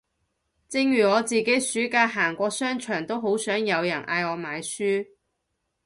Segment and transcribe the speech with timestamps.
[0.67, 5.05] 正如我自己暑假行過商場都好想有人嗌我買書